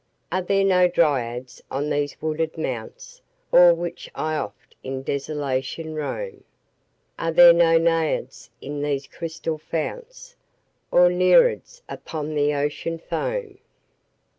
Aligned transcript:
Are 0.31 0.41
there 0.41 0.63
no 0.63 0.87
Dryads 0.87 1.61
on 1.69 1.91
these 1.91 2.19
wooded 2.19 2.57
mounts 2.57 3.21
O'er 3.53 3.71
which 3.75 4.09
I 4.15 4.35
oft 4.35 4.73
in 4.81 5.03
desolation 5.03 5.93
roam? 5.93 6.43
Are 7.19 7.31
there 7.31 7.53
no 7.53 7.77
Naiads 7.77 8.49
in 8.61 8.81
these 8.81 9.05
crystal 9.05 9.59
founts? 9.59 10.35
Nor 10.91 11.11
Nereids 11.11 11.83
upon 11.87 12.33
the 12.33 12.51
Ocean 12.55 12.97
foam? 12.97 13.59